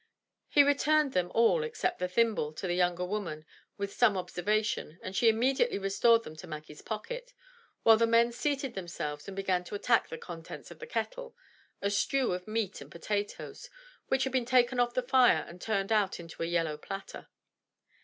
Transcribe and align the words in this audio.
He 0.49 0.63
returned 0.63 1.13
them 1.13 1.31
all 1.35 1.61
except 1.63 1.99
the 1.99 2.07
thimble 2.07 2.53
to 2.53 2.65
the 2.65 2.73
younger 2.73 3.05
woman 3.05 3.45
with 3.77 3.93
some 3.93 4.17
observation, 4.17 4.97
and 5.03 5.15
she 5.15 5.29
immediately 5.29 5.77
restored 5.77 6.23
them 6.23 6.35
to 6.37 6.47
Maggie's 6.47 6.81
pocket, 6.81 7.35
while 7.83 7.97
the 7.97 8.07
men 8.07 8.31
seated 8.31 8.73
themselves 8.73 9.27
and 9.27 9.35
began 9.37 9.63
to 9.65 9.75
attack 9.75 10.09
the 10.09 10.17
contents 10.17 10.71
of 10.71 10.79
the 10.79 10.87
kettle— 10.87 11.35
a 11.83 11.91
stew 11.91 12.33
of 12.33 12.47
meat 12.47 12.81
and 12.81 12.89
potatoes,— 12.89 13.69
which 14.07 14.23
had 14.23 14.33
been 14.33 14.43
taken 14.43 14.79
off 14.79 14.95
the 14.95 15.03
fire 15.03 15.45
and 15.47 15.61
turned 15.61 15.91
out 15.91 16.19
into 16.19 16.41
a 16.41 16.47
yellow 16.47 16.79
platter. 16.79 17.27